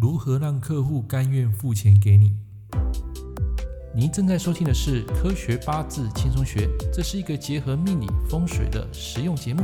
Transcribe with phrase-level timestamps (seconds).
[0.00, 2.36] 如何让客户甘愿付钱给你？
[3.92, 9.60] 您正在收听的是《科学八字轻松学》，这是一个结合命理风水的实用节目。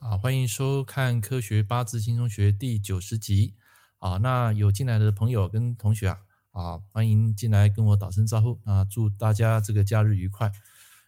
[0.00, 3.54] 啊，欢迎收看《科学八字轻松学》第九十集。
[3.96, 6.18] 啊，那有进来的朋友跟同学啊，
[6.50, 8.60] 啊，欢迎进来跟我打声招呼。
[8.64, 10.52] 啊，祝大家这个假日愉快。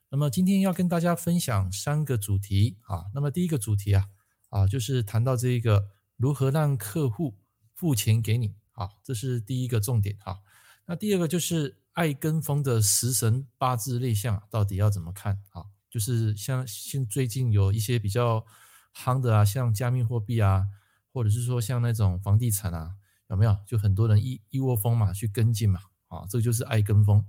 [0.08, 2.78] 那么今天要跟大家分享三个主题。
[2.86, 4.06] 啊，那么第一个主题啊，
[4.48, 5.88] 啊，就是谈到这一个。
[6.20, 7.34] 如何让客户
[7.74, 8.54] 付钱给你？
[8.72, 10.14] 好，这是第一个重点。
[10.22, 10.42] 好，
[10.84, 15.40] 那第二个就是爱跟风的食神八字类象到底要怎么看？
[15.52, 18.44] 啊，就是像像最近有一些比较
[18.94, 20.66] 夯的啊，像加密货币啊，
[21.10, 22.96] 或者是说像那种房地产啊，
[23.30, 23.56] 有没有？
[23.66, 27.24] 就很多人一一窝蜂嘛去跟进嘛，啊，这个就是爱跟风。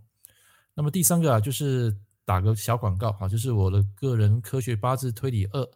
[0.74, 5.70] 那么第三个啊，就是打个小广告啊，就是我的个人科学八字推理二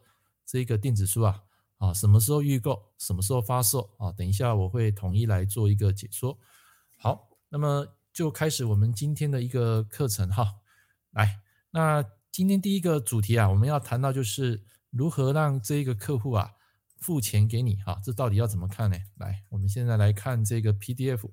[0.44, 1.44] 这个电子书啊。
[1.78, 2.82] 啊，什么时候预购？
[2.96, 3.94] 什么时候发售？
[3.98, 6.38] 啊，等一下我会统一来做一个解说。
[6.96, 10.56] 好，那么就开始我们今天的一个课程哈。
[11.10, 12.02] 来，那
[12.32, 16.54] 今天第一个主题啊，我们要谈到就是如何让这个客户啊
[16.96, 18.00] 付钱给你哈。
[18.02, 18.96] 这到底要怎么看呢？
[19.16, 21.30] 来，我们现在来看这个 PDF。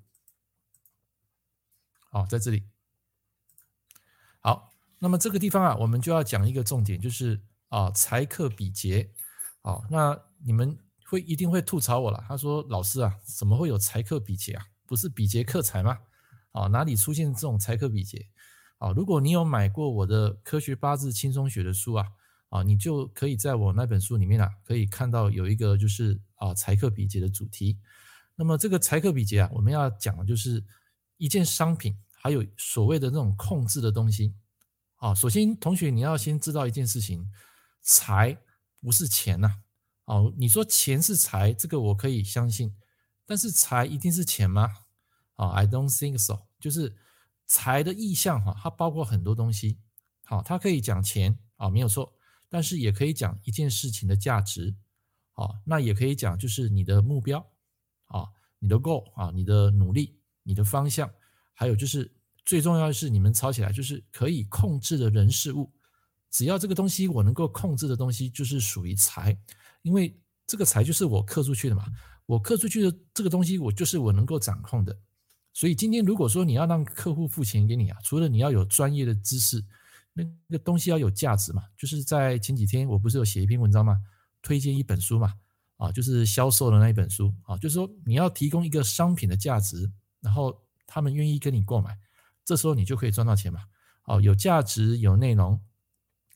[2.09, 2.63] 好，在这里。
[4.41, 9.09] 好，那么这个地方啊，我们就要讲一个重点，就是啊财客比劫。
[9.61, 10.21] 好，那。
[10.45, 12.23] 你们会一定会吐槽我了。
[12.27, 14.65] 他说：“老师啊，怎么会有财克比劫啊？
[14.85, 15.99] 不是比劫克财吗？
[16.51, 18.27] 啊，哪里出现这种财克比劫？
[18.77, 22.07] 啊，如果你有买过我的《科学八字轻松学》的书啊，
[22.49, 27.79] 啊，你就可以在我那本书里面啊，可以看到有一个就是啊财克比劫的主题。
[28.35, 30.63] 那么这个财克比劫啊，我们要讲的就是
[31.17, 34.33] 一件商品，还有所谓的那种控制的东西。
[34.97, 37.29] 啊，首先同学你要先知道一件事情，
[37.81, 38.37] 财
[38.81, 39.55] 不是钱呐。”
[40.05, 42.75] 哦，你说钱是财，这个我可以相信，
[43.25, 44.69] 但是财一定是钱吗？
[45.35, 46.47] 啊，I don't think so。
[46.59, 46.95] 就是
[47.45, 49.79] 财的意象哈，它包括很多东西。
[50.25, 52.13] 好，它可以讲钱啊，没有错，
[52.49, 54.75] 但是也可以讲一件事情的价值。
[55.31, 57.39] 好，那也可以讲就是你的目标
[58.05, 58.27] 啊，
[58.59, 61.09] 你的 goal 啊，你的努力，你的方向，
[61.53, 62.13] 还有就是
[62.45, 65.71] 最重要的是你们吵起来就是可以控制的人事物，
[66.29, 69.37] 只要这个东西我能够控制的东西，就是属于财。
[69.83, 71.85] 因为这个财就是我刻出去的嘛，
[72.25, 74.97] 我刻出去的这个东西，我就是我能够掌控的。
[75.53, 79.63] 所以今天如果说你要让客户付钱给你啊，除了你要有专业的知识，
[80.13, 81.63] 那个东西要有价值嘛。
[81.77, 84.01] 就是在前几天我不是有写一篇文章嘛，
[84.41, 85.33] 推荐一本书嘛，
[85.77, 89.91] 啊，就是销售的那一本书啊，就是说你要提供一个商品的价值，
[90.21, 91.97] 然后他们愿意跟你购买，
[92.43, 93.61] 这时候你就可以赚到钱嘛。
[94.05, 95.61] 哦，有价值，有内容，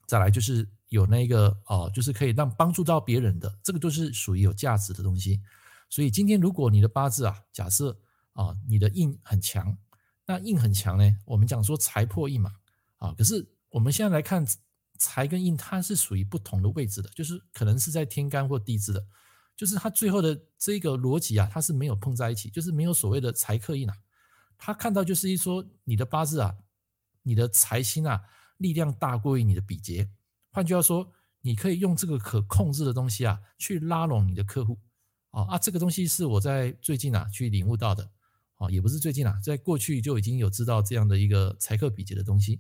[0.06, 0.70] 再来就是。
[0.90, 5.42] 有那个哦，就是可以让帮助到别人的，这个都是属于有价值的东西。
[5.90, 7.98] 所以今天如果你的八字啊，假设
[8.34, 9.78] 啊你的印很强，
[10.26, 12.54] 那印很强呢，我们讲说财破印嘛
[12.98, 13.14] 啊。
[13.18, 14.46] 可是我们现在来看
[14.98, 19.06] 财跟印，它是属于不同的位置的，就是可能是在天干或地支的，
[19.56, 23.96] 就是它最后的这个逻辑啊，它是没有碰在一起，就是没有所谓的财克印啊。
[24.58, 26.56] 他看到就是一说你的八字啊，
[27.24, 28.22] 你的财星啊
[28.58, 30.10] 力量大过于你的比劫。
[30.58, 34.80] 换句话说，你可以用这个可控制的东西啊，去拉拢你的客户
[35.30, 35.58] 啊啊！
[35.60, 38.10] 这个东西是我在最近啊去领悟到的
[38.56, 42.60] 啊，也不是最近啊，在过去就已经有知道这样的一个财客比劫的东西。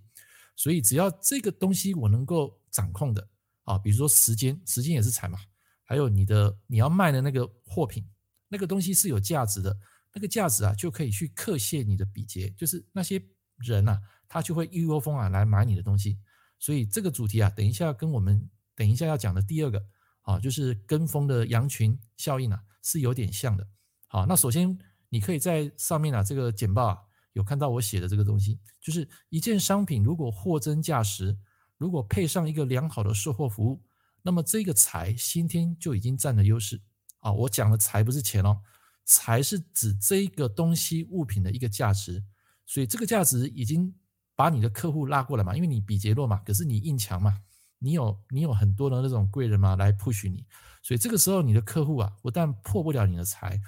[0.55, 3.27] 所以只要这个东西我能够掌控的
[3.63, 5.39] 啊，比如说时间，时间也是财嘛，
[5.83, 8.07] 还有你的你要卖的那个货品，
[8.47, 9.75] 那个东西是有价值的，
[10.13, 13.19] 那个价值啊就可以去克泄你的比劫，就是那些
[13.55, 16.19] 人啊，他就会一窝蜂啊来买你的东西。
[16.59, 19.85] 所以这个主题啊，等一下跟我们等一下要讲的第二个
[20.21, 23.67] 啊，就是跟风的羊群效应啊，是有点像的。
[24.07, 24.77] 好，那首先
[25.09, 26.97] 你可以在上面啊，这个简报啊，
[27.33, 31.37] 有看到我写的这个东西，就是一件商品如果货真价实，
[31.77, 33.83] 如果配上一个良好的售后服务，
[34.23, 36.81] 那么这个财先天就已经占了优势
[37.19, 37.31] 啊。
[37.31, 38.61] 我讲的财不是钱哦，
[39.05, 42.23] 财是指这个东西物品的一个价值，
[42.65, 43.93] 所以这个价值已经。
[44.37, 47.41] 把你的客户拉过来嘛，因为你比劫弱嘛，可是你印强嘛，
[47.79, 50.45] 你有你有很多的那种贵人嘛来 push 你，
[50.83, 53.59] 所以这个时候你的客户啊，不但破不了你的财，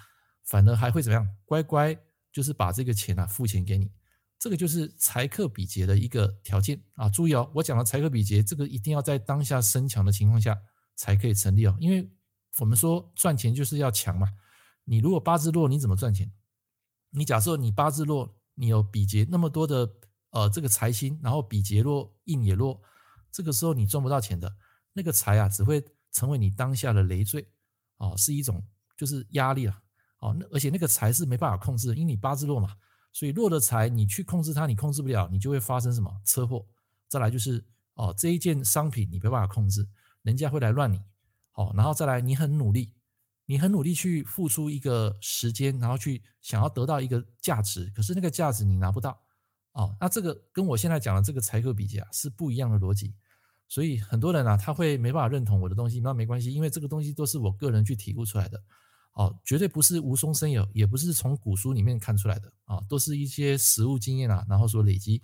[0.46, 1.28] 反而还会怎么样？
[1.44, 1.98] 乖乖
[2.32, 3.92] 就是把这个钱啊付钱给你，
[4.38, 7.10] 这个就是财客比劫的一个条件啊。
[7.10, 10.56] 注意哦，我讲的财客比劫，这个一定要在当下身强的情况下
[10.96, 12.08] 才可以成立哦，因为
[12.60, 14.30] 我们说赚钱就是要强嘛。
[14.84, 16.32] 你如果八字弱，你怎么赚钱？
[17.10, 19.96] 你假设你八字弱，你有比劫那么多的。
[20.32, 22.82] 呃，这个财星，然后比劫弱，印也弱，
[23.32, 24.56] 这个时候你赚不到钱的，
[24.94, 27.48] 那个财啊，只会成为你当下的累赘，
[27.98, 28.64] 哦，是一种
[28.96, 29.82] 就是压力了，
[30.20, 32.76] 哦，那而且那个财是没办法控制，因为你八字弱嘛，
[33.12, 36.68] 所以弱的财你去控制它，你控制不了，你就会发生什么车祸。
[37.08, 37.66] 再来就是
[37.96, 39.88] 哦，这一件商品你没办法控制，
[40.22, 41.02] 人家会来乱你，
[41.56, 42.94] 哦，然后再来你很努力，
[43.46, 49.20] 你很努力去付出一个时间，然后去想要得到一个价值，可是那个价值你拿不到，
[49.80, 53.16] 哦，那这个跟我现在讲的这个财克比劫啊是不一样的逻辑。
[53.70, 58.62] 所以很多人啊，他会没办法认同我的东西，那没关系，因为这个东西都是我个人去体悟出来的，
[59.14, 65.22] 哦，绝对不是无中生有，也不是从古书里面看出来的，啊，都是一些实物经验啊，然后所累积，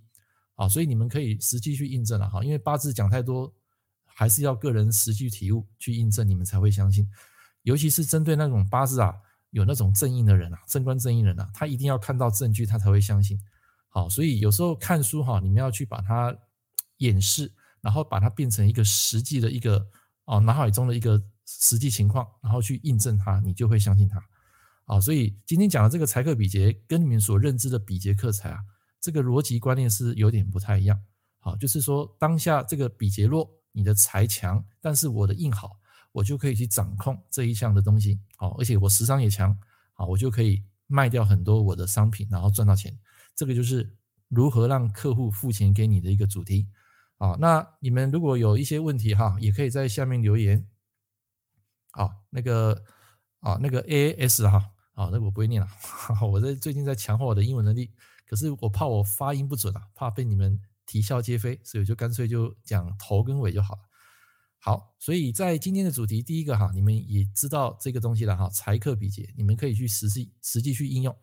[0.54, 3.52] 啊，所以你们可以实际去印证了哈，因为八字讲太多，
[4.06, 7.10] 还是要个人实际体悟去印证，你们才会相信，
[7.64, 9.12] 尤其是针对那种八字啊，
[9.50, 13.40] 有那种正印的人啊，正官正印人啊，他一定要看到证据，他才会相信，
[13.96, 16.36] 好，所以有时候看书哈，你们要去把它
[16.98, 17.50] 演示。
[17.86, 19.88] 然后把它变成一个实际的一个
[20.24, 24.20] 哦脑海中的一个实际情况，然后去印证它，你就会相信它。
[24.86, 28.58] 啊，所以今天讲的这个财克比劫，跟你们所认知的比劫克财啊，
[29.00, 31.00] 这个逻辑观念是有点不太一样。
[31.38, 35.78] 好，就是说当下这个比劫弱，你的财强，但是我的印好，
[36.12, 38.20] 我就可以去掌控这一项的东西。
[38.36, 39.56] 好，而且我时商也强，
[39.94, 42.98] 好，我就可以卖掉很多我的商品，然后赚到钱。
[43.36, 43.98] 这个就是
[44.30, 46.68] 如何让客户付钱给你的一个主题。
[47.18, 50.68] 啊，那你们如果有一些问题哈，也可以在下面留言。
[51.92, 52.84] 啊，那个
[53.40, 54.58] 啊，那个 A S 哈，
[54.96, 55.68] 啊，那个我不会念了。
[56.30, 57.90] 我在最近在强化我的英文能力，
[58.28, 63.82] 可是我怕我发音不准啊，怕被你们啼笑皆非，所以就干脆就讲头跟尾就好了。
[64.60, 71.16] 好，所以在今天的主题，第一个哈，你们也知道这个东西了哈，财克比劫，你们可以去实际实际去应用。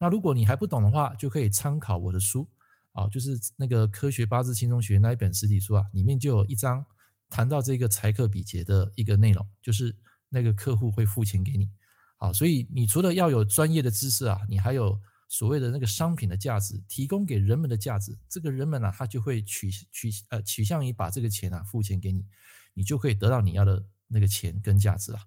[0.00, 2.48] 那如果你还不懂的话，就可以参考我的书。
[2.92, 6.84] 啊，就是那个科学八字轻松学那一本实体书啊，里面就有一章
[7.28, 9.94] 谈到这个财客比劫的一个内容，就是
[10.28, 11.70] 那个客户会付钱给你。
[12.16, 22.26] 啊，所以你除了要有专业的知识啊，你还有所谓的那个商品的价值，提供给人们的价值，这个人们啊，他就会取取呃取向于把这个钱啊付钱给你，
[22.74, 25.20] 你就可以得到你要的那个钱跟价值了。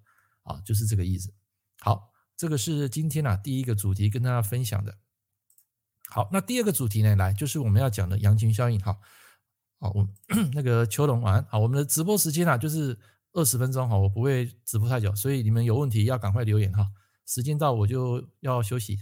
[0.44, 1.34] 啊，就是这个意思。
[1.80, 4.97] 好，这个是今天啊第一个主题跟大家分享的。
[6.09, 8.80] 好，那第二个主题呢，来就是我们要讲的羊群效应。
[8.81, 9.00] 好，
[9.80, 10.07] 好，我
[10.53, 11.45] 那个秋龙晚安。
[11.50, 12.97] 好，我们的直播时间啊，就是
[13.31, 13.89] 二十分钟。
[13.89, 16.88] 哈，我不会直播太久，所以你们有问题要赶快留言哈。
[17.25, 19.00] 时间到我就要休息。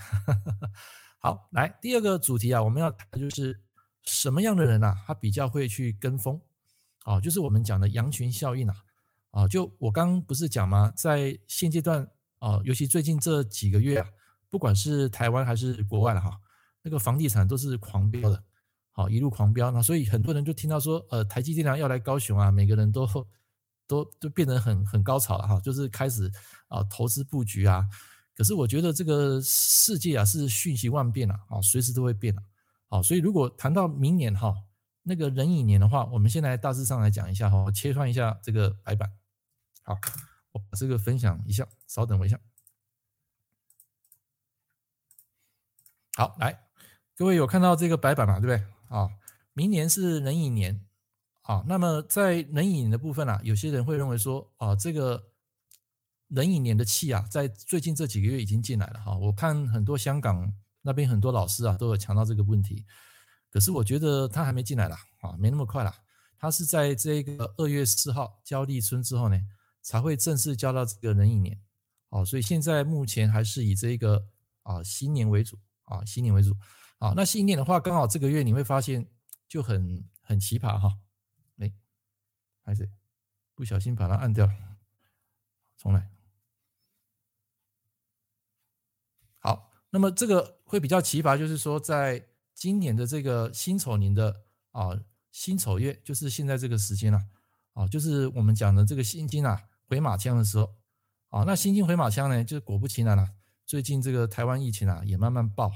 [1.20, 3.60] 好，来第二个主题啊，我们要谈就是
[4.04, 6.40] 什么样的人啊，他比较会去跟风
[7.04, 8.76] 啊，就是我们讲的羊群效应啊。
[9.32, 10.94] 啊，就我刚刚不是讲吗？
[10.96, 12.08] 在现阶段
[12.42, 14.08] 啊，尤其最近这几个月啊，
[14.50, 16.38] 不管是台湾还是国外了哈。
[16.82, 18.44] 那个房地产都是狂飙的，
[18.92, 23.08] 好，一路狂飙，那所以很多人就听到说，呃，台积电啊要来高雄啊，每个人都
[23.86, 26.32] 都都变得很很高潮了哈，就是开始
[26.70, 27.88] 啊投资布局啊。
[28.34, 32.42] 可是我觉得这个世界啊是瞬息万变啊，啊，随时都会变的，
[32.88, 34.56] 好，所以如果谈到明年哈，
[35.04, 39.08] 那个壬寅年的话，我们先来大致上来讲一下哈，我切换一下这个白板，
[39.84, 39.96] 好，
[40.52, 42.40] 我把这个分享一下，稍等我一下，
[46.16, 46.68] 好，来。
[47.16, 48.40] 各位有看到这个白板吗？
[48.40, 48.98] 对不对？
[48.98, 49.10] 啊，
[49.54, 50.84] 明年是壬寅年，
[51.44, 55.32] 啊，那么在壬寅的部分啊，有些人会认为说，啊，这个
[56.30, 59.16] 壬寅年的气啊，在最近这几个月已经进来了哈。
[59.16, 62.86] 我看很多香港那边很多老师啊，都有强调这个问题，
[63.52, 65.96] 可是我觉得他还没进来啦，啊，没那么快啦。
[66.40, 69.40] 他是在这个二月四号交立春之后呢，
[69.82, 71.62] 才会正式交到这个壬寅年，
[72.10, 74.28] 哦，所以现在目前还是以这个
[74.64, 76.56] 啊新年为主，啊新年为主。
[77.00, 79.10] 好，那新年的话，刚好这个月你会发现
[79.48, 81.00] 就很很奇葩哈。
[81.58, 81.74] 哎，
[82.62, 82.90] 还是
[83.56, 84.54] 不小心把它按掉了，
[85.78, 86.12] 重来。
[89.40, 94.90] 好，那么这个会比较奇葩，就是说在今年的这个辛丑年的啊
[95.32, 97.26] 辛丑月，就是现在这个时间啊，
[97.74, 99.60] 啊，就是我们讲的这个辛金啊
[99.92, 100.74] 回马枪的时候
[101.32, 103.28] 啊，那新金回马枪呢，就是果不其然了，
[103.66, 105.70] 最近这个台湾疫情啊也慢慢爆。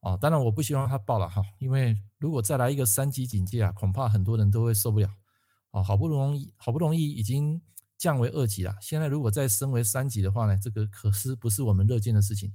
[0.00, 5.08] 啊，当然我不希望它爆了哈，因为如果再来一个三级警戒啊，恐怕很多人都会受不了。
[5.70, 7.62] 啊，好不容易好不容易已经
[7.96, 12.52] 降为二级了，现在如果再升为三级的话呢，这个可是不是我们乐见的事情。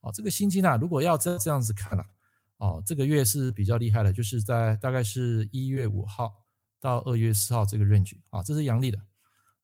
[0.00, 2.04] 啊，这个新金啊，如果要这这样子看了，
[2.56, 6.32] 啊，这个月是比较厉害的，就是在大概是一月五号
[6.80, 8.98] 到二月四号这个 range 啊，这是阳历的。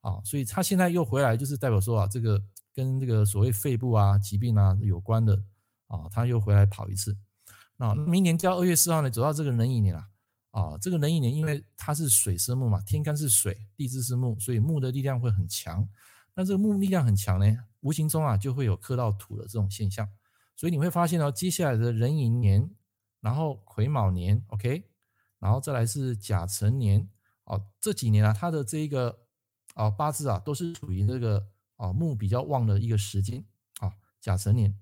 [0.01, 2.43] 啊，所以他现在又回来，就是代表说啊，这个
[2.75, 5.41] 跟这个所谓肺部啊疾病啊有关的。
[5.91, 7.17] 啊，他又回来跑一次，
[7.75, 10.07] 那明年到二月四号呢，走到这个壬寅年了。
[10.51, 15.85] 啊，这个壬寅年因为它是水生木嘛，天干是水，地支是木，所以木的力量会很强。
[16.33, 20.07] 那这个木力量很强呢，无形中啊就会有克到土的这种现象。
[20.55, 22.69] 所以你会发现哦，接下来的壬寅年，
[23.19, 24.85] 然后癸卯年，OK，
[25.39, 27.05] 然后再来是甲辰年，
[27.43, 29.19] 哦，这几年啊，它的这一个
[29.75, 31.45] 啊八字啊都是属于这个
[31.77, 33.43] 啊木比较旺的一个时间
[33.79, 34.75] 啊，甲辰年，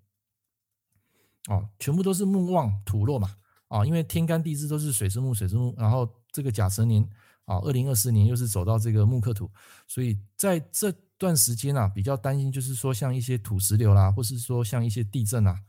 [1.48, 3.36] 哦，全部都是木旺土弱嘛，
[3.68, 7.08] 啊，因为天干地支都是水生木，水生木，然后这个甲辰年
[7.46, 9.50] 啊，二零二四年又是走到这个木克土，
[9.88, 15.60] 所以在这段时间啊，比较担心就是说像一些土石流啦，或是说像一些地震啊。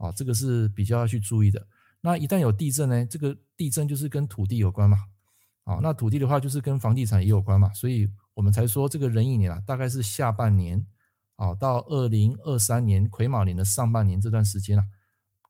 [0.00, 1.66] 啊，这个是比较要去注意的。
[2.00, 4.96] 那一旦有地震呢，这个地震就是跟土地有关嘛。
[5.64, 8.08] 啊，那土地的话就是跟房地产也有关嘛，所以
[8.40, 10.82] 我们才说这个壬寅年啊，大概是下半年
[11.36, 14.84] 啊，到二零二三年癸卯年的上半年这段时间啊，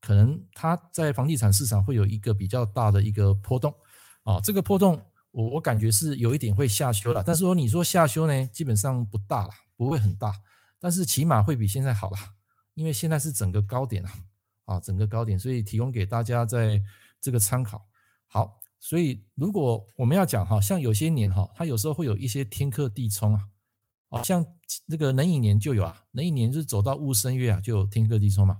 [0.00, 3.73] 可能它在房地产市场会有一个比较大的一个波动。
[4.25, 10.35] 啊，这个波动我我感觉是有一点会下修了，但是说你说下修呢，基本上不大了，不会很大，
[10.80, 12.18] 但是起码会比现在好了，
[12.75, 14.11] 因为现在是整个高点啊。
[14.64, 16.82] 啊，整个高点，所以提供给大家在
[17.20, 17.87] 这个参考。
[18.26, 23.49] 好，所以如果我们要讲哈，像有些年哈，它有时候会有一些天克地冲啊，
[24.08, 24.44] 啊，像
[24.88, 28.58] 这个壬寅年就有啊，壬寅年就是走到戊申月啊，就有天克地冲嘛。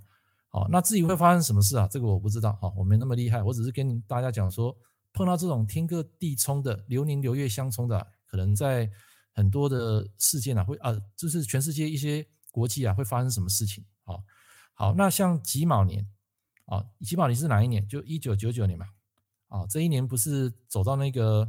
[0.51, 1.89] 好，那至于会发生什么事啊？
[1.89, 4.77] 这个我不知道哈，我没那么厉害，我只是跟大家讲说，
[5.13, 8.91] 碰到这种天克地冲的流年流月相冲的，可能在
[9.33, 13.85] 很多的事件啊，会啊，就是全世界一些国际啊，会发生什么事情？
[14.05, 14.23] 好。
[14.75, 16.09] 好，那像己卯年，
[16.65, 17.87] 啊，己卯年是哪一年？
[17.87, 18.87] 就一九九九年嘛，
[19.51, 21.47] 啊，这一年不是走到那个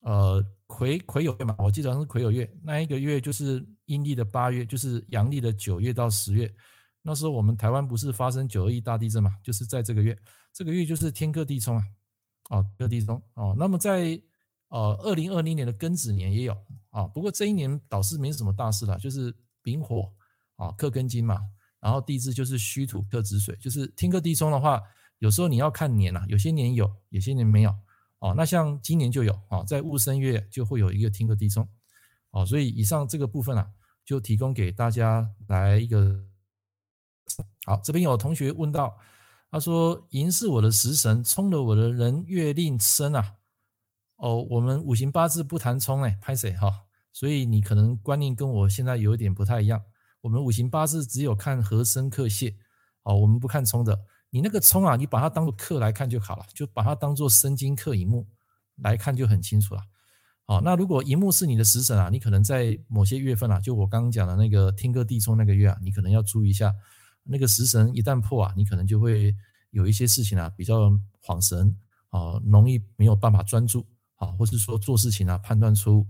[0.00, 1.54] 呃癸癸酉月嘛？
[1.58, 6.54] 我记得好像是癸酉月，那一个月就是阴历的八月，就是阳历的九月到十月。
[7.02, 9.36] 那时候我们台湾不是发生九二一大地震嘛？
[9.42, 10.16] 就是在这个月，
[10.52, 11.84] 这个月就是天克地冲啊，
[12.48, 13.54] 啊，克地冲哦。
[13.58, 14.18] 那么在
[14.68, 16.56] 呃二零二零年的庚子年也有
[16.90, 20.10] 啊，不过这一年倒是没什么大事了，就是丙火
[20.56, 21.38] 啊克庚金嘛。
[21.80, 24.80] 然后地支就是戌土克子水，就是天克地冲的话，
[25.18, 27.74] 有时候你要看年啊，有些年有，有些年没有
[28.18, 28.34] 哦。
[28.36, 31.68] 那像今年就有啊，在戊申月就会有一个天克地冲
[32.30, 32.44] 哦。
[32.44, 33.70] 所以以上这个部分啊，
[34.04, 36.24] 就提供给大家来一个。
[37.64, 38.98] 好，这边有同学问到，
[39.50, 43.36] 他说寅是我的食神，冲了我的人月令生啊。
[44.16, 46.84] 哦，我们五行八字不谈冲哎，拍谁哈？
[47.12, 49.82] 所以你可能观念跟我现在有一点不太一样。
[50.20, 52.56] 我们五行八字只有看合生克泄，
[53.04, 54.04] 哦，我们不看冲的。
[54.34, 58.26] 你那个冲啊，你把它当做克来看就好了，就把它当做生金克乙木
[58.78, 59.82] 来看就很清楚了。
[60.44, 66.74] 好，那如果乙木是你的食神啊，你可能在某些月份啊，就我刚刚讲的那个天克地冲那个月啊，你可能要注意一下，
[67.22, 69.32] 那个食神一旦破啊，你可能就会
[69.70, 70.90] 有一些事情啊比较
[71.22, 71.72] 恍神
[72.08, 73.86] 啊，容易没有办法专注
[74.16, 76.04] 啊，或是说做事情啊判断出。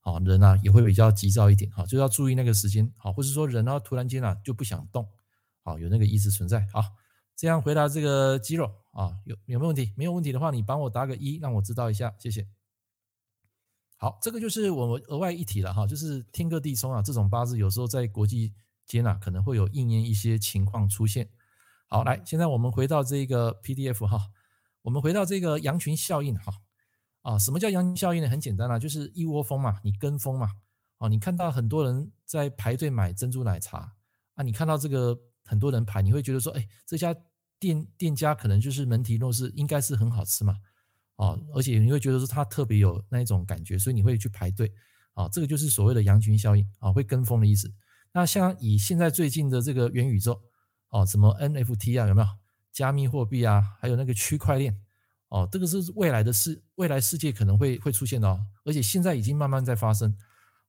[0.00, 5.04] 啊，人啊也会比较急躁一点，哈，就要注意那个时间，啊，或是说人啊突然间啊就不想动，
[5.64, 6.80] 啊，有那个意思存在，好，
[7.36, 9.92] 这样回答这个肌肉啊，有有没有问题？
[9.94, 12.48] 没有问题的话，你帮我打个一，让我知道一下，谢谢。
[13.98, 18.54] 好，这个就是我们额外一提了哈，就是天克地冲啊，这种八字有时候在国际
[18.86, 21.28] 间啊可能会有应验一些情况出现。
[21.88, 24.30] 好，来，现在我们回到这个 PDF 哈，
[24.82, 26.52] 我们回到这个羊群效应哈。
[27.22, 28.28] 啊，什么叫羊群效应呢？
[28.28, 30.48] 很简单啊，就是一窝蜂嘛，你跟风嘛。
[30.98, 33.92] 啊，你看到很多人在排队买珍珠奶茶
[34.34, 37.14] 啊，你看到这个很多人排，你会觉得说，哎，这家
[37.58, 40.58] 店店家可能就是门庭若市，应该是很好吃嘛。
[41.16, 44.70] 啊，而且你会觉得说它特别有那一种感觉，所以你会去排队。
[45.14, 47.72] 啊，这个就是所谓的羊群效应啊，会跟风的意思。
[48.12, 50.38] 那像以现在最近的这个元宇宙，
[50.88, 52.28] 啊，什么 NFT 啊，有没有
[52.70, 54.78] 加密货币啊，还有那个区块链。
[55.28, 60.14] 哦，这个是未来的世，未来世界可能会会出现的哦，而且现在已经慢慢在发生，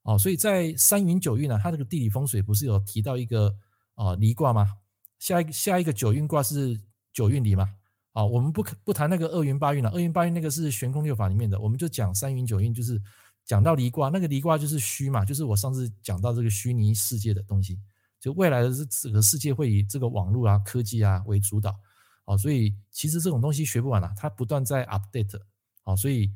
[0.03, 3.53] 哦，所以在三云九运呢，它这个地理风水不是有提到一个
[3.97, 4.77] 啊离卦吗？
[5.19, 6.79] 下一个下一个九运卦是
[7.11, 7.69] 九运离嘛？
[8.13, 13.01] 啊，我们不不谈那个二运八运了，二运八运那个是玄空六法里面的，我们就讲三云九运，就是
[13.45, 17.79] 讲到离卦，那个离卦就是虚嘛，就是我上次讲到这个虚拟世界的东西，
[18.19, 21.77] 就未来的这整个世界会以这个网络啊、科技啊为主导。
[22.25, 25.39] 哦，所以其实这种东西学不完了，它不断在 update。
[25.85, 26.33] 哦，所以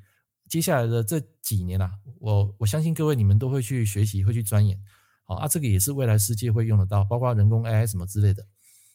[0.48, 4.82] 接下来的这几年啊，我我相信各位你们都会去学习，会去钻研。
[5.24, 8.46] 好啊，这个也是未来世界会用得到，包括人工 AI 什么之类的。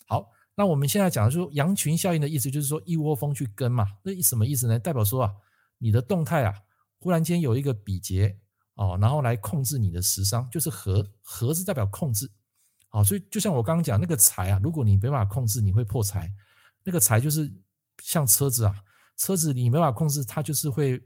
[0.06, 3.86] 好，那我们现在讲的说羊群效应的意思，就是说一窝蜂去跟嘛。
[4.02, 4.78] 那什么意思呢？
[4.78, 5.32] 代表说啊，
[5.78, 6.54] 你的动态啊，
[6.98, 8.38] 忽然间有一个比劫
[8.74, 12.30] 哦，然后来控制你的食伤，就是合合是代表控制。
[12.88, 16.32] 好，所以就像我刚刚讲那个财啊，如果你没办法控制，你会破财。
[16.84, 17.52] 那个财就是
[18.02, 18.74] 像车子啊，
[19.16, 21.02] 车子你没办法控制，它就是会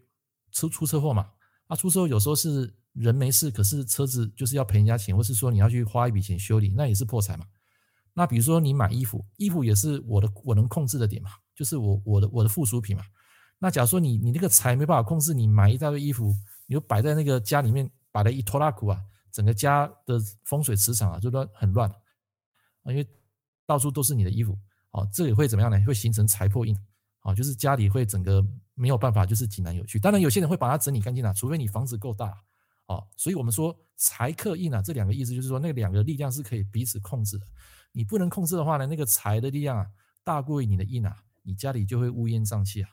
[0.52, 1.30] 出出车祸嘛。
[1.68, 7.46] 啊，出车祸有时候是人没事，可是车子就是要赔人家钱，或是说你要去花一笔钱修理，那也是破财嘛。
[8.12, 13.04] 那比如说你买衣服，衣服也是我的我能控制的点嘛，就是我我的我的附属品嘛。
[13.58, 16.34] 那假如说你你那个财没办法控制，你买一大堆衣服，
[16.66, 23.08] 你就摆在那个家里面，摆了一拖拉库啊，整个家的风水磁场啊就乱很乱啊，因为
[23.66, 24.58] 到处都是你的衣服，
[24.90, 25.80] 哦，这也会怎么样呢？
[25.86, 26.76] 会形成财破印，
[27.20, 28.44] 啊，就是家里会整个
[28.74, 29.98] 没有办法，就是井然有序。
[30.00, 32.34] 当然有些人会把它整理干净啊，除非你房子够大。
[32.90, 37.46] 哦，所以我们说财克印啊，这两个意思就是说那两个力量是可以彼此控制的。
[37.92, 39.86] 你不能控制的话呢，那个财的力量啊
[40.24, 42.90] 大过于你的印啊，你家里就会乌烟瘴气啊。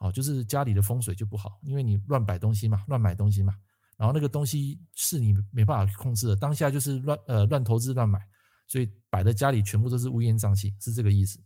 [0.00, 3.54] 哦，就是家里的风水就不好，因为你乱摆东西嘛，乱买东西嘛，
[3.96, 8.20] 然后那个东西是你没办法控制的，当下就是乱呃乱投资乱买，
[8.66, 11.40] 所以摆在家里全部都是乌烟瘴气，是这个意思。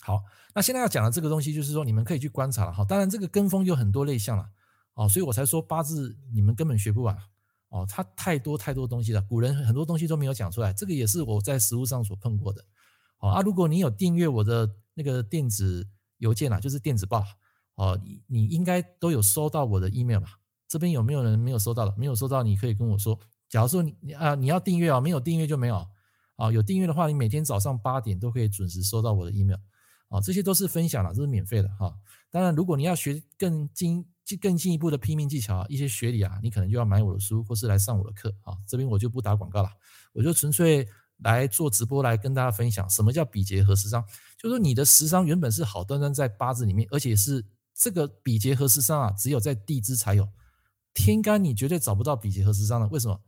[0.00, 0.22] 好，
[0.54, 4.48] 那现在要讲的这个东西就是说你们可以去观察了哈，当然这个跟风有很多类象了。
[4.94, 7.16] 哦，所以我才说八字你们根本学不完
[7.68, 12.64] 哦，它太多太多东西了，古人很多东西都没有讲出来，这个也是我在实务上所碰过的。
[13.16, 15.84] 好啊，如果你有订阅我的那个电子
[16.18, 17.24] 邮件啊，就是电子报，
[17.74, 20.38] 哦，你你应该都有收到我的 email 吧？
[20.68, 21.92] 这边有没有人没有收到的？
[21.96, 23.18] 没有收到，你可以跟我说。
[23.48, 25.84] 假如说你啊你要订阅啊，没有订阅就没有
[26.36, 29.58] 啊，有订阅的话，你每天早上八点都可以准时收到我的 email
[30.08, 31.92] 啊，这些都是分享了，这是免费的哈。
[32.30, 34.06] 当然，如果你要学更精。
[34.38, 38.56] 更进一步的拼命技巧啊，一些学理啊，你可能就要买我的书，或是来上我的课啊。
[38.66, 39.68] 这边我就不打广告了，
[40.14, 40.88] 我就纯粹
[41.18, 44.02] 来做直播，来跟大家分享什么叫比劫合食伤。
[44.38, 50.26] 就是说你的十伤原本是好端端在八字里面，而且是这个比劫合食伤啊，只有在地支才有，
[50.94, 52.88] 天干你绝对找不到比劫合食伤的。
[52.88, 53.20] 为什么？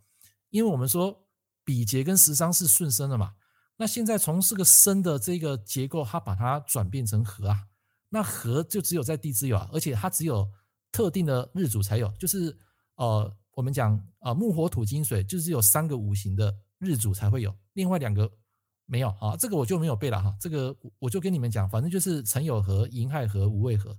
[0.49, 1.27] 因为我们说
[1.63, 3.35] 比劫跟十伤是顺生的嘛。
[3.77, 7.67] 那现在从这个生的这个结构，它把它转变成合啊，
[8.09, 10.51] 那合就只有在地支有啊，而且它只有。
[10.97, 12.57] 特定的日主才有，就是
[12.95, 18.33] 呃，我们讲啊、呃，木火土金水，就是有三个五行的日主才会有，另外两个
[18.87, 19.37] 没有啊。
[19.37, 23.95] 这个我就没有背了哈，这个我就跟你们讲，反正就是辰酉合、寅亥合、午未合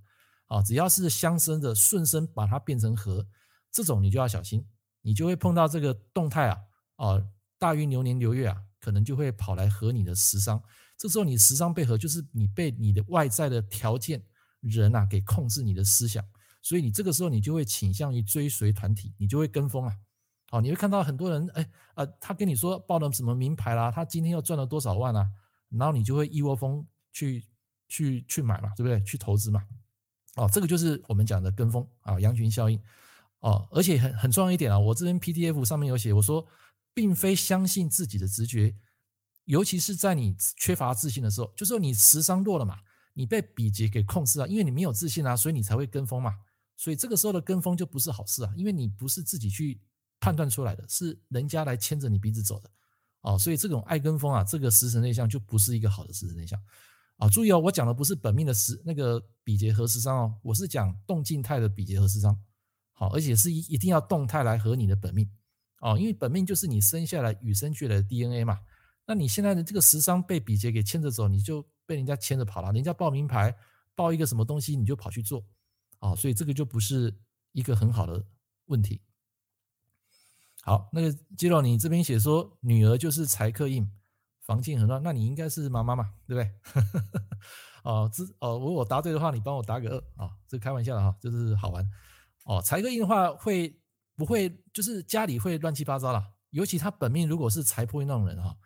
[0.48, 3.28] 啊，只要是相生的顺生，把它变成合，
[3.72, 4.66] 这种你就要小心，
[5.04, 6.58] 你就会碰到这个动态啊，
[6.96, 7.24] 啊，
[7.60, 10.60] 大运流年流月啊，可能就会跑来合你的食伤，
[10.98, 14.24] 这时候你食伤被合，就是你被你的外在的条件
[14.62, 16.26] 人啊给控制你的思想。
[16.62, 19.96] 所以你这个时候你就会倾向于追随团体，你就会跟风啊，
[20.50, 25.30] 好，你会看到很多人，哎，呃，他跟你说报了什么名牌啦，他今天又赚了多少万啊，
[25.70, 27.46] 然后你就会一窝蜂去
[27.88, 29.02] 去去买嘛，对不对？
[29.04, 29.64] 去投资嘛，
[30.36, 32.82] 哦，这个就是我们讲的跟风啊，羊群效应，
[33.40, 36.46] 哦，而且很很重要一点啊，我这边 PDF 上面有写，我说，
[36.94, 38.76] 并非相信自己的直觉，
[39.46, 42.78] 尤其是在你缺乏自信的时候，就是说你食伤弱了嘛，
[43.14, 46.34] 你被比劫给控制了，因为你没有自信啊，所以你才会跟风嘛。
[46.78, 49.82] 所以这个时候的跟风就不是好事啊，因为你不是自己去
[50.20, 52.72] 判断出来的，是人家来牵着你鼻子走的，
[53.22, 56.58] 哦，所以这种爱跟风啊，这个食神内向就不是一个好的食神内向
[57.18, 57.28] 啊。
[57.28, 62.40] 注意哦，我讲的不是本命的食那个比劫合食伤哦，我是讲动静态的比劫合食伤，
[62.94, 65.30] 好，而且是一一定要动态来合你的本命
[65.82, 68.60] 哦，因为本命就是你生下来与生俱来的 DNA 嘛。
[69.06, 73.56] 那你现在的这个食伤被比劫给牵着走，你就被人家牵着跑了，人家报名牌
[73.96, 75.46] 报一个什么东西，你就跑去做。
[76.00, 77.14] 啊，所以这个就不是
[77.52, 78.26] 一个很好的
[78.66, 79.02] 问题。
[80.62, 83.90] 好，那个基洛，你这边写说女儿就是财克印，
[84.42, 86.52] 房境很乱，那你应该是妈妈嘛，对不对？
[87.84, 91.90] 哦，这哦，如果答对的话，你帮我打个二啊，这开玩笑的哈，就是好玩。
[92.44, 93.80] 哦，财克印的话会
[94.16, 96.34] 不会就是家里会乱七八糟啦？
[96.50, 98.58] 尤其他本命如果是财破印那种人哈，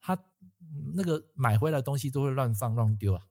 [0.00, 0.18] 他
[0.94, 3.22] 那个买回来的东西都会乱放乱丢啊。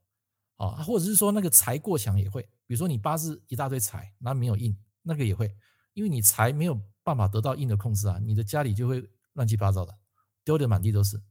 [0.55, 5.55] 啊，或者是说那个财过强也会，比如说你八字一大堆财，那没有印，那个也会，
[5.93, 9.95] 因为你财没有办法得到印的控制啊，你的家里就会乱七八糟的，
[10.43, 11.21] 丢的满地都是。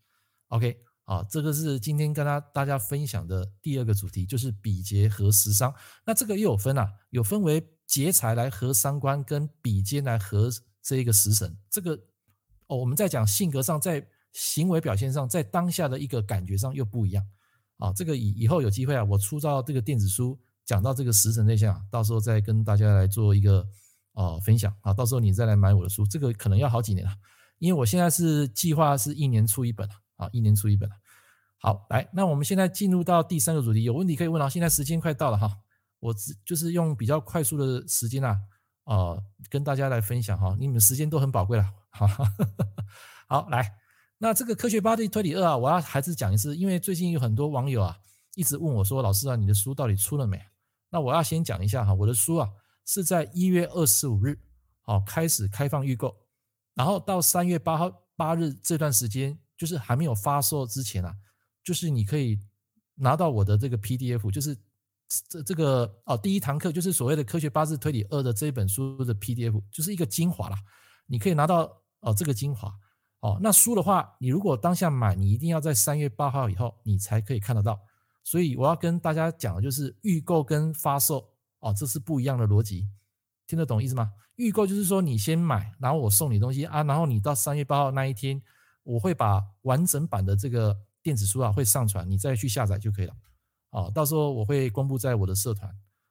[0.50, 5.74] OK，啊，这个是今天跟大大家分享的第二个主题，就是比劫合食伤。
[6.07, 10.48] 那这个又有分啊，有分为劫财来合伤官，跟比劫来合
[10.81, 11.59] 这一个食神。
[11.68, 12.00] 这个
[12.68, 17.26] 哦，我们在讲性格上，在行为表现上，在当下的一个感觉上又不一样。
[17.78, 23.66] 啊，这个以以后有机会啊，我出到这个电子书，讲到这个食神内向，到时候再跟大家来做一个
[24.14, 24.92] 呃分享啊。
[24.94, 27.12] 到时候你再来买我的书，这个可能要好几年了，
[27.59, 30.88] 因为我现在是计划是一年出一本啊，一年出一本。
[31.59, 34.48] 好，来，那我们现在进入到第三个主题，有问题可以问啊。
[34.48, 35.48] 现在时间快到了哈，
[36.01, 38.37] 我只就是用比较快速的时间啊，
[38.85, 42.07] 呃，跟大家来分享哈，你们时间都很宝贵了，好，
[43.29, 43.75] 好来。
[44.18, 47.96] 那这个科学八字推理二啊，我要还是讲一次，因为最近有很多网友啊
[48.35, 50.40] 一直问我说：“老师啊，你的书到底出了没？”
[50.92, 52.48] 那我要先讲一下哈，我的书啊
[52.85, 54.38] 是在一月二十五日
[54.83, 56.14] 好开始开放预购，
[56.74, 61.16] 然后到三月八号八日这段时间，就是还没有发售之前啊，
[61.64, 62.38] 就是你可以
[62.94, 64.55] 拿到我的这个 PDF，就是
[65.31, 70.59] 这这个哦第一堂课就是所谓的科学八字推理二的这一本书的 PDF，就是一个精华啦，
[71.07, 72.70] 你可以拿到哦这个精华。
[73.20, 77.81] 哦，那书的话，你如果当下买，你一定要在三月八号以后，你才可以看得到。
[78.22, 81.28] 所以我要跟大家讲的就是预购跟发售
[81.61, 82.88] 哦，这是不一样的逻辑，
[83.46, 84.12] 听得懂意思吗？
[84.37, 88.42] 预购就是说你先买，然后我送你东西啊，然后你到三月八号那一天，
[88.82, 93.14] 我会把完整版的这个电子书啊会上传，你再去下载就可以了。
[93.70, 95.70] 哦，到时候我会公布在我的社团。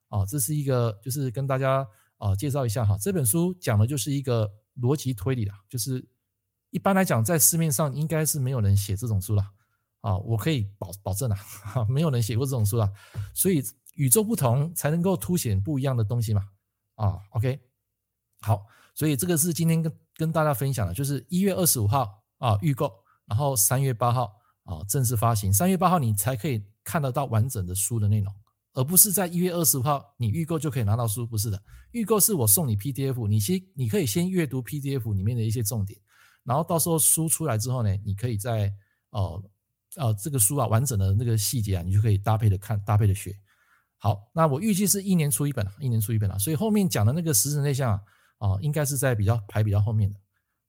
[0.10, 6.08] 哦，这是一个就是跟大家啊介绍一下哈，这本书讲的就是一个逻辑推理啦，就是。
[6.74, 9.46] 一般来讲，在市面上应该是没有人写这种书了
[10.02, 10.18] 啊！
[10.18, 11.38] 我可以保保证啊，
[11.88, 12.92] 没有人写过这种书啊。
[13.34, 16.48] 所以与众不同才能够凸显不一样的东西嘛
[16.96, 17.60] 啊！OK，
[18.42, 22.92] 好，所以这个是今天跟跟大家分享的，就是一月二十五号啊预购，
[23.26, 24.34] 然后三月八号
[24.64, 28.34] 啊正式发行，三月八号你才可以看得到完整的书的内容，
[28.74, 31.62] 而不是在一月二十五号你预购就可以拿到书，不是的，
[31.92, 36.00] 预购是我送你 PDF，你先你可以先阅读 PDF 里面的一些重点。
[36.44, 38.74] 然后到时候书出来之后呢，你可以在
[39.12, 39.44] 哦
[40.14, 43.36] 这个书啊完整的那个细节啊，你就可以搭配的看，搭配的学。
[43.98, 47.92] 好，那我预计是一年出一本，一年出一本啊，所以后面讲的那个十神类象
[48.38, 50.20] 啊，啊应该是在比较排比较后面的。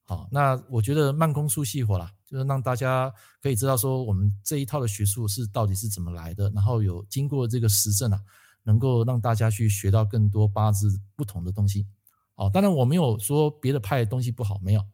[0.05, 8.21] 好，那我觉得慢工出细活啦，就是让大家可以知道说我们这一套的学术是到底是怎么来的，然后有经过这个实证啊，
[8.65, 11.87] 能够让大家去学到更多八字不同的东西。
[12.35, 14.85] 哦，当然我没有说别的派的东西不好，没有。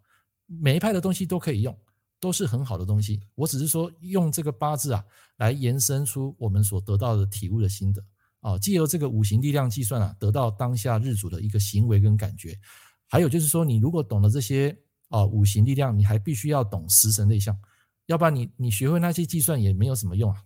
[0.46, 1.76] 每一派的东西都可以用，
[2.20, 3.20] 都是很好的东西。
[3.35, 5.04] 我只是说用这个八字啊，
[5.37, 8.02] 来延伸出我们所得到的体悟的心得
[8.40, 12.59] 啊，借由这个五行力量计算啊，得到当下日主的一个行为跟感觉。
[13.07, 14.76] 还有就是说，你如果懂了这些
[15.09, 17.59] 啊五行力量，你还必须要懂食神内向，
[18.07, 20.42] 要不然你你学会那些计算也没有什么用啊，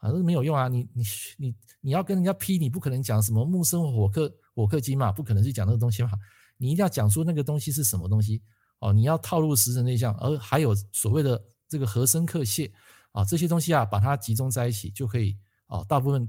[0.00, 0.68] 反正没有用啊。
[0.68, 1.02] 你你
[1.36, 6.10] 你你要跟人家批，你不可能讲什么木生火克火克金嘛，不可能去讲那个东西嘛。
[6.58, 8.40] 你一定要讲出那个东西是什么东西。
[8.78, 12.70] 哦，你要套入食神内象，而还有所谓的这个合生克泄
[13.12, 15.36] 啊，这些东西啊，把它集中在一起，就可以
[15.66, 16.28] 啊，大部分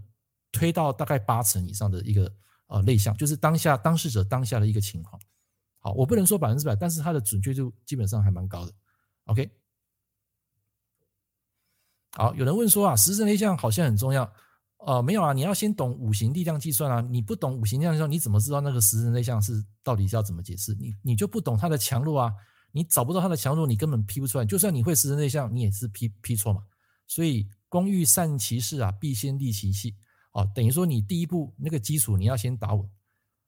[0.51, 2.33] 推到大概八成以上的一个
[2.67, 5.21] 呃内向，就是当下当事者当下的一个情况。
[5.79, 8.73] 好，我不能说百分之百，但是它的准确度基本上还蛮高的。
[9.25, 9.51] OK，
[12.11, 14.31] 好，有人问说啊，食神内象好像很重要。
[14.87, 17.01] 呃，没有啊，你要先懂五行力量计算啊。
[17.11, 20.73] 你不懂五行力量计算，你怎么知道那个食神类象是到底是要怎么解释？
[20.75, 22.33] 你你就不懂它的强弱啊，
[22.71, 24.45] 你找不到它的强弱，你根本批不出来。
[24.45, 26.63] 就算你会食神类象，你也是批批错嘛。
[27.05, 29.93] 所以工欲善其事啊，必先利其器。
[30.31, 32.89] 哦，等于说你第一步那个基础你要先打稳。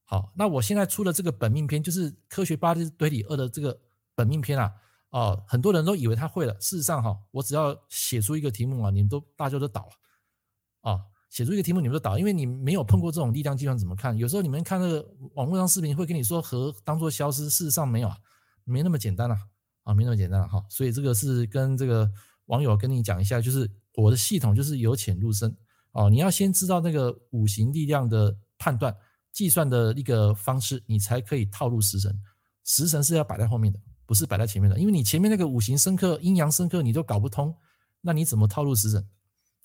[0.03, 3.79] 好，那我现在出的这个本命篇，就是科学八字推理二的这个
[4.13, 4.73] 本命篇啊。
[5.11, 11.05] 哦，很多人都以为他会了，事实上哈，我只要写出一个题目啊，你们都大家都倒了啊。
[11.29, 14.17] 写出一个题目，你们就倒，因为你没有碰过这种力量计算，怎么看？
[14.17, 18.17] 有时候你们看那个网络上视频，会跟你说和当做消失，事实上没有啊，
[18.63, 19.37] 没那么简单啊，
[19.83, 20.65] 啊，没那么简单了哈。
[20.69, 22.11] 所以这个是跟这个
[22.45, 25.55] 网友跟你讲一下，就是我的系统就是由浅入深
[25.91, 28.95] 哦，你要先知道那个五行力量的判断
[29.31, 32.19] 计算的一个方式，你才可以套入食神。
[32.63, 37.55] 食神是要摆在后面的，不是摆在前面的，因为你前面那个五行生克、阴阳生克你都搞不通，
[38.01, 39.07] 那你怎么套入食神？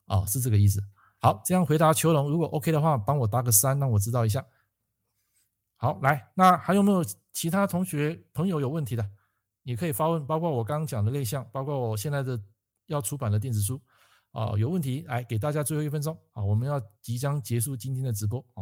[0.06, 0.82] 啊，是这个意思。
[1.24, 4.44] 好，这样回答秋龙，如果 OK 的话，帮我打个三，让我知道一下。
[5.76, 9.10] 好，来，那还有没有其他同学朋友有问题的？
[9.62, 12.38] 你可以发问，包括我刚刚讲的类象，包括我现在的
[12.88, 13.80] 要出版的电子书
[14.32, 18.60] 啊，有问题来给大家最后一分钟啊，我们要即将结束今天的直播啊，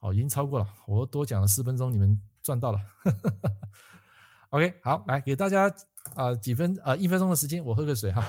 [0.00, 2.80] 好，已经超过了，我多讲了四分钟，你们赚到了。
[4.48, 5.70] OK，好，来给大家
[6.14, 8.24] 啊几分啊一分钟的时间，我喝个水哈，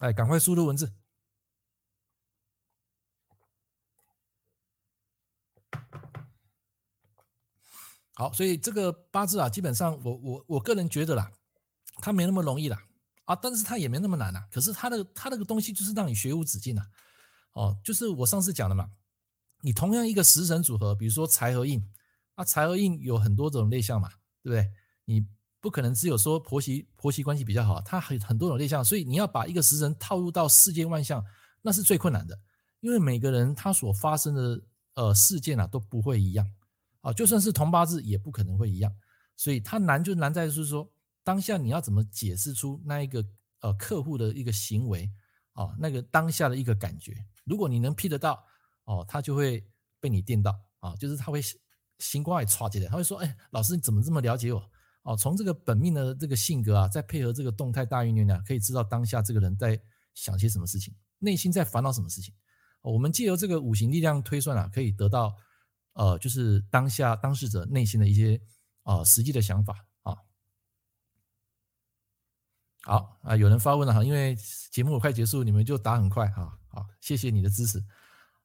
[0.00, 0.92] 哎，赶快输入文字。
[8.14, 11.32] 好，所以这个八字啊，基本上我我我个人觉得啦，
[11.96, 12.80] 它没那么容易啦
[13.24, 14.46] 啊，但是它也没那么难啦。
[14.52, 16.86] 可是它的它那个东西就是让你学无止境啊，
[17.54, 18.88] 哦，就是我上次讲的嘛，
[19.62, 21.84] 你同样一个食神组合，比如说财和印
[22.36, 24.08] 啊，财和印有很多种类象嘛，
[24.42, 24.70] 对不对？
[25.06, 25.26] 你
[25.60, 31.24] 不可能只有说婆媳婆媳关系比较好，它很很多种类象，所以你要把一个食神套入到世间万象，
[31.62, 32.38] 那是最困难的，
[32.78, 34.62] 因为每个人他所发生的
[34.94, 36.48] 呃事件啊都不会一样。
[37.04, 38.90] 啊，就算是同八字也不可能会一样，
[39.36, 40.90] 所以它难就难在是说，
[41.22, 43.22] 当下你要怎么解释出那一个
[43.60, 45.08] 呃客户的一个行为
[45.52, 47.14] 啊，那个当下的一个感觉，
[47.44, 48.42] 如果你能批得到
[48.84, 49.62] 哦，他就会
[50.00, 51.40] 被你电到啊，就是他会
[51.98, 54.62] 星光也唰起来，他会说：“哎，老师你怎么这么了解我？
[55.02, 59.78] 哦，从这个本命的这个性格啊，再配合这个动态大运年呢，可以知道当下这个人在
[60.14, 62.34] 想些什么事情，内心在烦恼什么事情。
[62.80, 65.34] 我们借由这个五行力量推算啊，可以得到
[65.94, 68.40] 呃，就是当下当事者内心的一些
[68.82, 70.14] 啊、呃、实际的想法啊。
[72.82, 74.36] 好啊，有人发问了哈，因为
[74.70, 76.58] 节目快结束，你们就答很快哈。
[76.68, 77.82] 好，谢谢你的支持。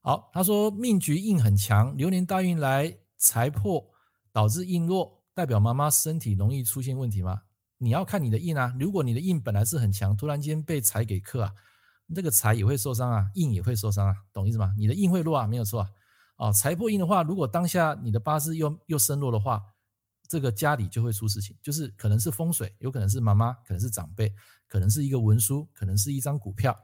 [0.00, 3.86] 好，他说命局印很强，流年大运来财破，
[4.32, 7.42] 导致印弱，代表妈妈身体容易出现问题吗？
[7.76, 11.52] 你要看你的印啊，如果你的印本来是很强，突然间被财给克啊，
[12.14, 14.74] 这个财也会受伤啊，印也会受伤啊，懂意思吗？
[14.78, 15.90] 你的印会弱啊，没有错啊。
[16.40, 19.62] 啊，财破印的话，如果当下你的八字又又身弱的话，
[20.26, 24.32] 这个家里就会出事情，就是可能是风水，有可能是妈妈，可能是长辈，
[24.66, 26.74] 可能是一个文书，可能是一张股票，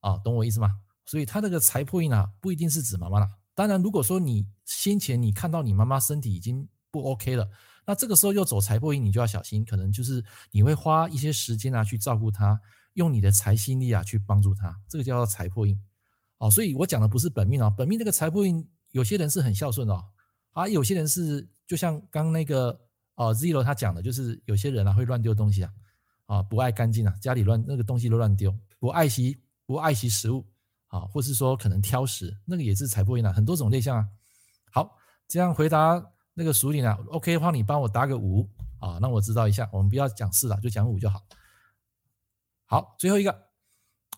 [0.00, 0.70] 啊，懂我意思吗？
[1.04, 3.28] 所以他这个财破印啊，不一定是指妈妈啦。
[3.54, 7.46] 当然，如果说你先前你看到你妈妈身体已经不 OK 了，
[7.86, 12.58] 那这个时候又走财破印，你就要小心，可能就是你会花一些时间啊去照顾她，
[12.94, 15.78] 用你的财心力啊去帮助她，这个叫做财破印。
[16.38, 20.04] 哦，所以我讲的不是本命啊，本命这个财破印，有些人是很孝顺哦，
[20.52, 22.80] 啊，有些人是就像刚那个
[23.16, 25.72] 哦 Zero 他讲的，就是有些人啊会乱丢东西啊，
[26.26, 30.46] 啊，不爱干净啊，家里乱那个东西都乱丢，不爱惜不爱惜食物。
[30.92, 34.06] 啊，或是说可能挑食，那个也是财破印啊，很多种类象啊。
[34.70, 34.94] 好，
[35.26, 38.46] 这样回答那个属灵啊，OK 的话，你帮我打个五
[38.78, 39.66] 啊，让我知道一下。
[39.72, 41.22] 我们不要讲四了，就讲五就好。
[42.66, 43.46] 好，最后一个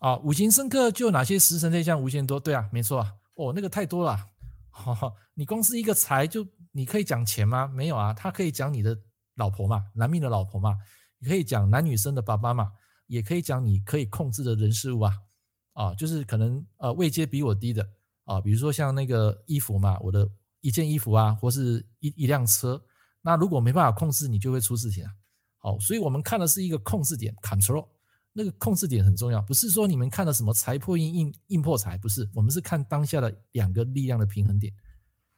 [0.01, 2.41] 啊，五行生克就哪些食神类象无限多？
[2.41, 3.15] 对啊，没错啊。
[3.37, 4.31] 哦，那个太多了。
[4.75, 7.67] 哈， 你光是一个财就你可以讲钱吗？
[7.69, 8.99] 没有啊，他可以讲你的
[9.37, 10.77] 老婆嘛，男命的老婆嘛，
[11.19, 12.73] 你可以讲男女生的爸爸嘛，
[13.07, 15.15] 也可以讲你可以控制的人事物啊。
[15.75, 17.89] 啊，就是可能呃位阶比我低的
[18.25, 20.29] 啊，比如说像那个衣服嘛，我的
[20.61, 22.81] 一件衣服啊，或是一一辆车，
[23.23, 25.11] 那如果没办法控制，你就会出事情啊。
[25.59, 27.89] 好，所以我们看的是一个控制点 （control），
[28.35, 34.71] 那个控制点很重要，不是说你们看到什么财破印、印印破财，不是，我们是看当下的两个力量的平衡点。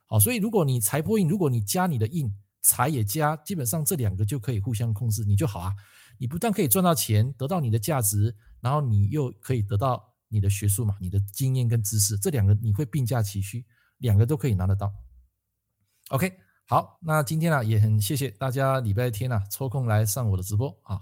[0.07, 5.73] 好，所以如果你财破印，如果你加你的印，财也加，基本上这两个就可以互相控制，你就好啊。
[6.19, 10.13] 你不但可以赚到钱，得到你的价值，然后你又可以得到。
[10.29, 13.65] 你的学术嘛，你的经验跟知识，这两个你会并驾齐驱，
[13.99, 14.93] 两个都可以拿得到。
[16.09, 16.33] OK，
[16.67, 21.01] 好，那今天啊也很谢谢大家礼拜天啊抽空来上我的直播啊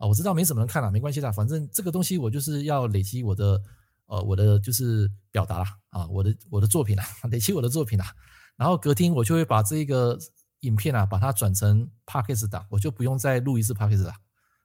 [0.00, 3.62] 啊，我知道没什么人看了，没关系的，反正这个东西我就是要累积我的
[4.06, 8.10] 呃我的就是表达啦啊，我的我的作品啦， 累积我的作品啦，
[8.56, 10.18] 然后隔天我就会把这个
[10.60, 14.14] 影片啊把它转成 Podcast 档，我就不用再录一次 Podcast 了。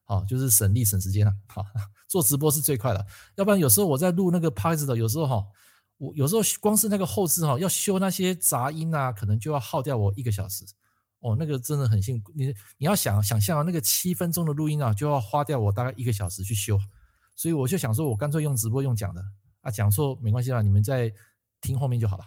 [0.07, 1.33] 好，就是省力省时间了。
[1.47, 1.65] 好，
[2.07, 5.43] 做直播是最快的，要不然有时候我在录那个 podcast 的，有时候哈，
[5.97, 10.63] 我有时候光是那个后置哈，要修那些杂音啊，可能就要耗掉我一个小时。
[11.25, 12.31] 哦，那个真的很辛苦。
[12.35, 16.79] 你你要想想象啊，那个七分钟的录音啊，就要花掉我大概一个小时去修。
[17.35, 19.21] 所以我就想说，我干脆用直播用讲的
[19.61, 21.11] 啊，讲错没关系啦，你们再
[21.61, 22.23] 听后面就好了。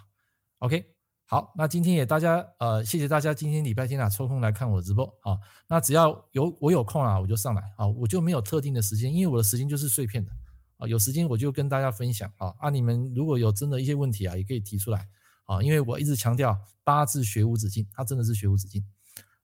[0.59, 0.83] OK。
[1.31, 5.37] 好，那今天也大家呃，谢谢大家今天礼拜天啊抽空来看我的直播啊。
[5.67, 10.31] 那只要有我有空啊，我就上来啊，我就没有特定的时间，因为我的时间就是碎片的
[10.77, 10.87] 啊。
[10.87, 12.51] 有时间我就跟大家分享啊。
[12.57, 15.07] 啊，你们如果有真的一些问题啊，也可以提出来
[15.49, 15.61] 啊。
[15.61, 18.85] 因为我一直强调八字学无止境，它真的是学无止境。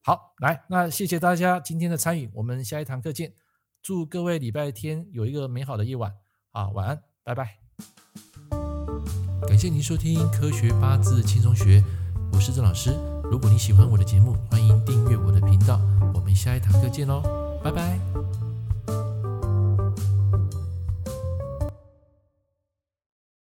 [0.01, 3.33] 好，来，那谢谢大家今天的参与，我们下一堂课见。
[3.81, 6.13] 祝各位礼拜天有一个美好的夜晚
[6.51, 7.57] 啊，晚安，拜拜。
[9.47, 11.81] 感谢您收听《科学八字轻松学》，
[12.33, 12.91] 我是郑老师。
[13.31, 15.79] 如果你喜欢我的节目，欢迎订阅我的频道。
[16.13, 17.21] 我们下一堂课见喽，
[17.63, 18.34] 拜拜。